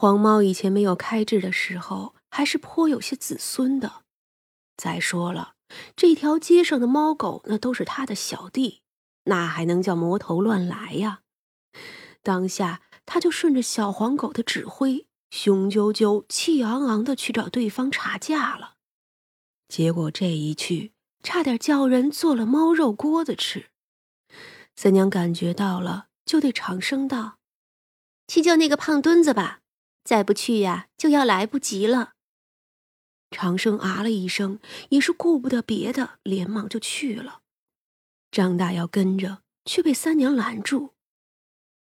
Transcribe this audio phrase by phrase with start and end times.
[0.00, 4.04] 黄猫以前没有开智的时候，还是颇有些子孙的。
[4.78, 5.56] 再说了，
[5.94, 8.80] 这条街上的猫狗那都是他的小弟，
[9.24, 11.20] 那还能叫魔头乱来呀？
[12.22, 18.76] 当下他就顺着小黄狗的指挥，雄赳赳、气昂昂的去找对方查价了。
[19.68, 20.92] 结果这一去，
[21.22, 23.66] 差点叫人做了猫肉锅子吃。
[24.74, 27.36] 三娘感觉到了，就对长生道
[28.26, 29.60] ：“去救那个胖墩子吧，
[30.04, 32.12] 再不去呀，就要来不及了。”
[33.30, 37.42] 长生啊了一声，也是顾不得别的，连忙就去了。
[38.30, 40.94] 张大要跟着，却被三娘拦住：“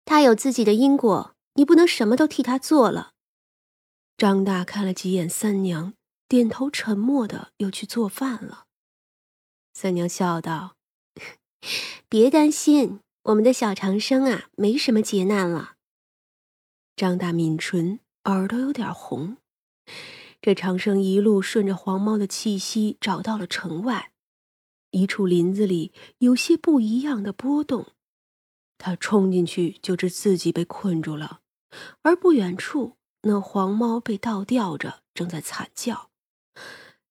[0.04, 3.12] 他有自己的因果，你不能什么都替他做了。”
[4.18, 5.94] 张大看了几眼三娘，
[6.26, 8.66] 点头沉默的，又去做饭了。
[9.72, 10.76] 三娘笑道。
[12.08, 15.76] 别担心，我们的小长生啊，没什么劫难了。
[16.96, 19.38] 张大抿唇，耳朵有点红。
[20.42, 24.12] 这长生一路顺着黄猫的气息找到了城外，
[24.90, 27.86] 一处林子里有些不一样的波动。
[28.76, 31.40] 他冲进去就知自己被困住了，
[32.02, 36.10] 而不远处那黄猫被倒吊着，正在惨叫。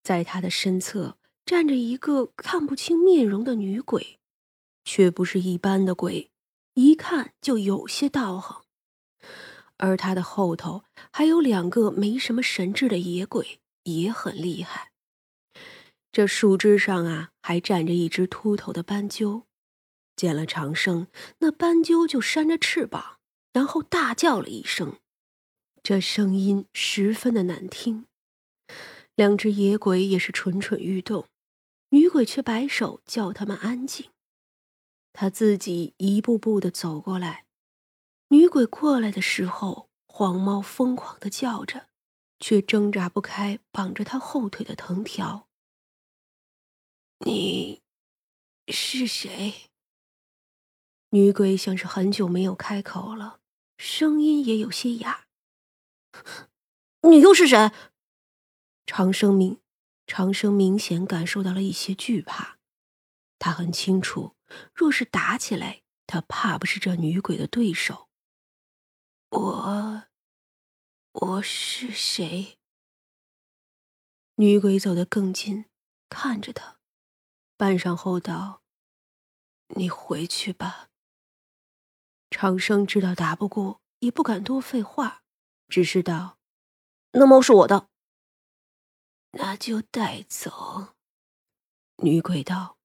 [0.03, 4.19] 在他的身侧站着一个看不清面容的女鬼。
[4.85, 6.31] 却不是一般的鬼，
[6.75, 8.66] 一看就有些道行。
[9.77, 14.91] 而他的后头还有两个没什么神智的野鬼，也很厉害。
[16.11, 19.43] 这树枝上啊，还站着一只秃头的斑鸠。
[20.15, 21.07] 见了长生，
[21.39, 23.19] 那斑鸠就扇着翅膀，
[23.53, 24.97] 然后大叫了一声，
[25.83, 28.07] 这声音十分的难听。
[29.13, 31.27] 两只野鬼也是蠢蠢欲动，
[31.89, 34.09] 女鬼却摆手叫他们安静。
[35.13, 37.46] 他自己一步步的走过来，
[38.29, 41.87] 女鬼过来的时候，黄猫疯狂的叫着，
[42.39, 45.47] 却挣扎不开绑着他后腿的藤条。
[47.19, 47.81] 你
[48.67, 49.69] 是谁？
[51.11, 53.39] 女鬼像是很久没有开口了，
[53.77, 55.27] 声音也有些哑。
[57.03, 57.71] 你又是谁？
[58.85, 59.61] 长生明，
[60.05, 62.57] 长生明显感受到了一些惧怕，
[63.39, 64.35] 他很清楚。
[64.73, 68.06] 若是打起来，他怕不是这女鬼的对手。
[69.29, 70.03] 我，
[71.11, 72.57] 我是谁？
[74.35, 75.65] 女鬼走得更近，
[76.07, 76.79] 看着他，
[77.57, 78.61] 半晌后道
[79.75, 80.89] ：“你回去吧。”
[82.31, 85.23] 长生知道打不过，也不敢多废话，
[85.67, 86.37] 只是道
[87.11, 87.89] ：“那猫是我的，
[89.31, 90.95] 那就带走。”
[92.01, 92.77] 女鬼道。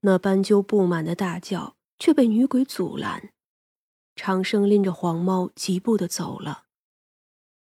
[0.00, 3.33] 那斑鸠不满的大叫，却被女鬼阻拦。
[4.16, 6.64] 长生拎着黄猫，疾步的走了。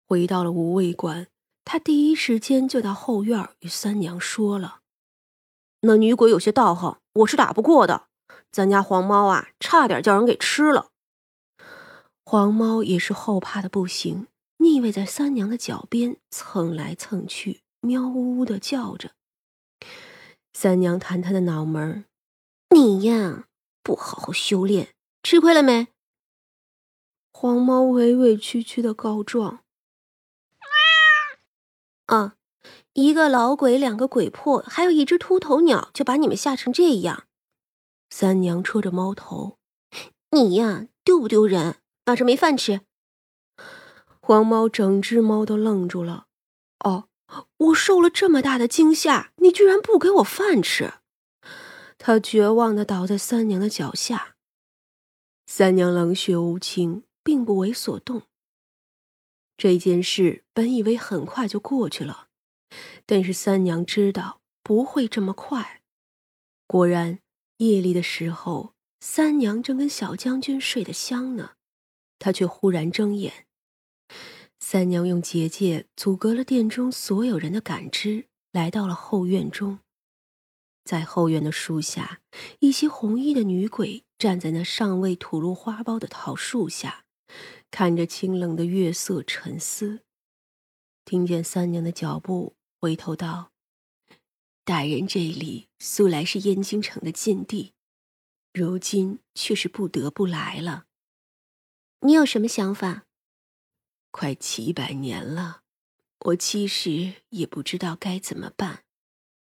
[0.07, 1.27] 回到了无畏馆，
[1.63, 4.81] 他第一时间就到后院与三娘说了
[5.81, 8.07] ：“那女鬼有些道行，我是打不过的。
[8.51, 10.89] 咱家黄猫啊，差点叫人给吃了。”
[12.25, 14.27] 黄猫也是后怕的不行，
[14.57, 19.11] 腻味在三娘的脚边蹭来蹭去，喵呜呜的叫着。
[20.51, 22.05] 三娘弹他的脑门
[22.69, 23.45] 你呀，
[23.81, 24.93] 不好好修炼，
[25.23, 25.87] 吃亏了没？”
[27.33, 29.63] 黄猫委委屈屈的告状
[32.07, 32.35] ：“啊，
[32.93, 37.25] 一个老鬼，两个鬼魄，还有一只秃头鸟，就把你们吓成这样。”
[38.09, 39.57] 三娘戳着猫头
[40.31, 41.81] ：“你呀，丢不丢人？
[42.05, 42.81] 晚上没饭吃？”
[44.21, 46.27] 黄猫整只猫都愣住了。
[46.79, 47.09] 哦。
[47.57, 50.93] 我受了这么大的惊吓，你居然不给我饭吃！
[51.97, 54.35] 他绝望的倒在三娘的脚下。
[55.47, 58.23] 三娘冷血无情，并不为所动。
[59.55, 62.27] 这件事本以为很快就过去了，
[63.05, 65.81] 但是三娘知道不会这么快。
[66.67, 67.19] 果然，
[67.57, 71.51] 夜里的时候，三娘正跟小将军睡得香呢，
[72.19, 73.45] 她却忽然睁眼。
[74.59, 79.79] 三娘用结界阻隔了殿中所有人的感知，来到了后院中。
[80.83, 82.21] 在后院的树下，
[82.59, 87.05] 一些红衣的女鬼站在那尚未吐露花苞的桃树下，
[87.73, 90.03] 看着清冷的月色沉思。
[91.05, 93.51] 听见三娘的脚步，回头道
[94.63, 97.73] ：“大人这里素来是燕京城的禁地，
[98.53, 100.85] 如今却是不得不来了。
[102.01, 103.07] 你有什么想法？”
[104.11, 105.63] 快七百年了，
[106.25, 108.83] 我其实也不知道该怎么办。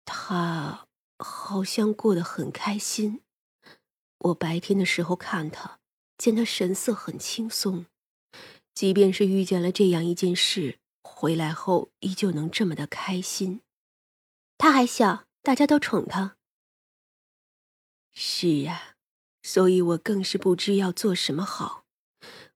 [0.06, 0.88] 他
[1.20, 3.22] 好像过得很开心。
[4.20, 5.81] 我白天的时候看他，
[6.18, 7.86] 见他神色很轻松，
[8.74, 13.62] 即便是遇见了这样一件事，回来后依旧能这么的开心。
[14.58, 16.38] 他还小，大家都宠他。
[18.12, 18.96] 是呀，
[19.42, 21.86] 所以我更是不知要做什么好。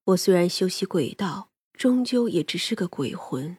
[0.06, 3.58] 我虽然修习鬼道，终究也只是个鬼魂。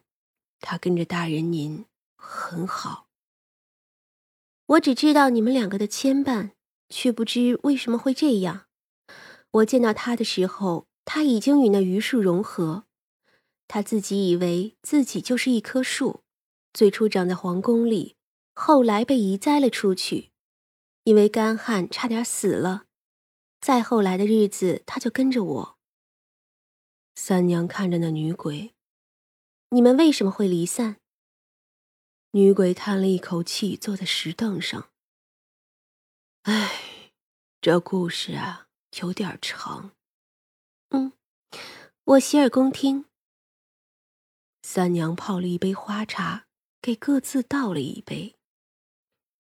[0.60, 3.06] 他跟着大人您很好。
[4.66, 6.50] 我只知道你们两个的牵绊，
[6.88, 8.66] 却不知为什么会这样。
[9.52, 12.84] 我见到他的时候，他已经与那榆树融合。
[13.66, 16.22] 他自己以为自己就是一棵树，
[16.75, 18.14] 最初长在皇宫里，
[18.52, 20.32] 后来被移栽了出去。
[21.05, 22.84] 因为干旱，差点死了。
[23.58, 25.78] 再后来的日子，他就跟着我。
[27.14, 28.75] 三娘看着那女鬼，
[29.70, 30.96] 你们为什么会离散？
[32.32, 34.90] 女鬼叹了一口气，坐在石凳上。
[36.43, 37.12] 唉，
[37.62, 38.66] 这故事啊，
[39.00, 39.93] 有点长。
[42.08, 43.05] 我洗耳恭听。
[44.62, 46.46] 三娘泡了一杯花茶，
[46.81, 48.34] 给各自倒了一杯。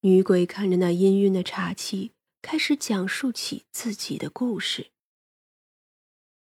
[0.00, 2.12] 女鬼看着那氤氲的茶气，
[2.42, 4.90] 开始讲述起自己的故事。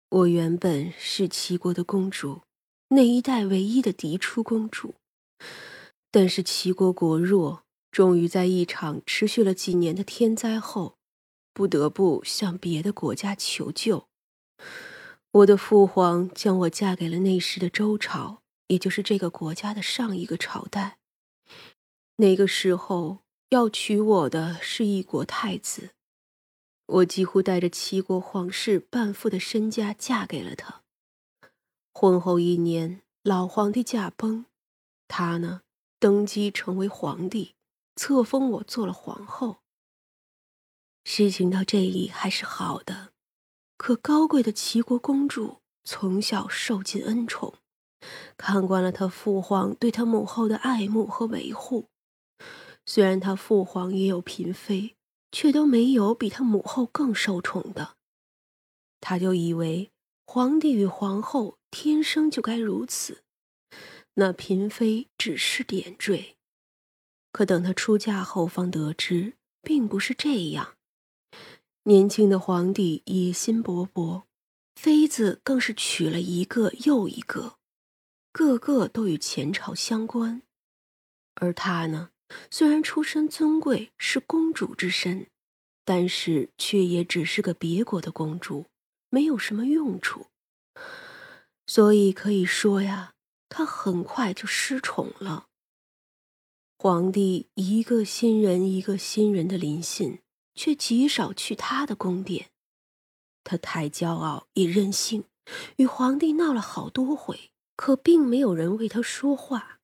[0.10, 2.42] 我原本是齐国的公主，
[2.88, 4.96] 那一代唯一的嫡出公主。
[6.10, 10.98] 但是齐国国弱，终于在一场持续了几年的天灾后，
[11.54, 14.08] 不得不向别的国家求救。
[15.38, 20.98] 我的父皇将我嫁给了那时的周朝，也就是这个国家的上一个朝代。
[22.18, 23.20] 那个时候。
[23.52, 25.92] 要娶我的是一国太子，
[26.86, 30.84] 我几乎带着齐国皇室半副的身家嫁给了他。
[31.94, 34.48] 婚后一年，老皇帝驾崩，
[35.08, 35.62] 他呢
[35.98, 37.56] 登基成为皇帝，
[37.96, 39.60] 册封我做了皇后。
[41.06, 43.14] 事情到这里还是好的，
[43.78, 47.54] 可高贵的齐国公主从小受尽恩宠，
[48.36, 51.86] 看惯了他父皇对他母后的爱慕和维护。
[52.86, 54.96] 虽然他父皇也有嫔妃，
[55.32, 57.96] 却都没有比他母后更受宠的。
[59.00, 59.92] 他就以为
[60.26, 63.24] 皇帝与皇后天生就该如此，
[64.16, 66.38] 那嫔妃只是点缀。
[67.32, 70.77] 可等她出嫁后，方得知并不是这样。
[71.88, 74.24] 年轻的皇帝野心勃勃，
[74.76, 77.56] 妃子更是娶了一个又一个，
[78.34, 80.42] 个个都与前朝相关，
[81.36, 82.10] 而他呢？
[82.52, 85.28] 虽然出身尊贵，是公主之身，
[85.86, 88.66] 但是却也只是个别国的公主，
[89.10, 90.26] 没有什么用处。
[91.68, 93.14] 所以可以说呀，
[93.48, 95.46] 她很快就失宠了。
[96.78, 100.20] 皇帝一个新人一个新人的临幸，
[100.58, 102.50] 却极少去他的宫殿。
[103.46, 105.24] 他太骄傲也任性，
[105.78, 109.80] 与皇帝闹了好多回，可并没有人为他说话。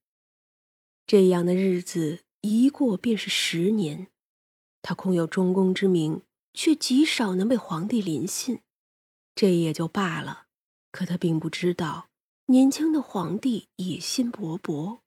[1.06, 2.24] 这样的日子。
[2.46, 4.08] 一过便是十年，
[4.82, 6.20] 他空有中宫之名，
[6.52, 8.60] 却极少能被皇帝临幸，
[9.34, 10.44] 这也就罢了。
[10.92, 12.10] 可他并不知道，
[12.48, 14.98] 年轻的皇帝野心勃勃，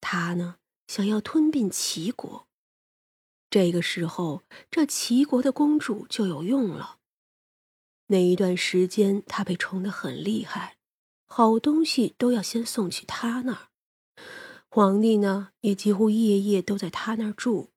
[0.00, 2.46] 他呢想要吞并齐国。
[3.50, 6.98] 这个时候，这齐国的公主就有用了。
[8.06, 10.76] 那一段时间，她被宠得很厉害，
[11.26, 13.68] 好东西都要先送去他那儿。
[14.68, 17.70] 皇帝呢，也几乎夜夜都在她那儿住，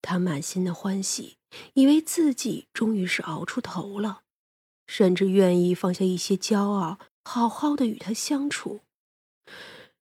[0.00, 1.36] 他满心的欢喜，
[1.74, 4.22] 以为自己终于是熬出头了，
[4.86, 8.80] 甚至愿意放下一些骄傲，好好的与他相处。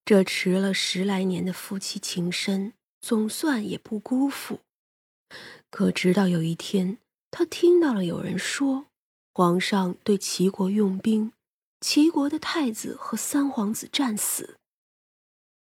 [0.05, 4.61] 这迟了十来年的夫妻情深，总算也不辜负。
[5.69, 6.97] 可直到有一天，
[7.29, 8.87] 他听到了有人说，
[9.33, 11.31] 皇上对齐国用兵，
[11.79, 14.57] 齐国的太子和三皇子战死。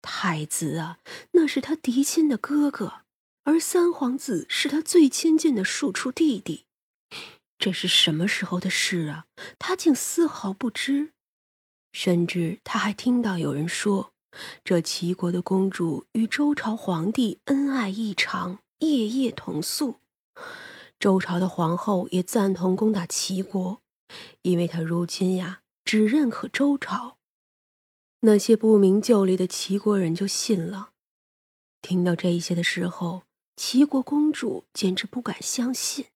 [0.02, 1.00] 太子啊，
[1.32, 3.02] 那是他嫡亲的哥哥，
[3.44, 6.66] 而三皇子是他最亲近的庶出弟弟。
[7.58, 9.26] 这是什么时候的事啊？
[9.60, 11.12] 他竟丝毫不知。
[11.92, 14.14] 甚至他还听到有人说，
[14.64, 19.96] 这齐国的公主与周朝皇帝恩爱异常，夜夜同宿。
[21.00, 23.82] 周朝的皇后也赞同攻打齐国，
[24.42, 27.18] 因为她如今呀，只认可周朝。
[28.22, 30.90] 那些不明就里的齐国人就信了。
[31.82, 33.24] 听到这些的时候，
[33.56, 36.08] 齐国公主简直不敢相信。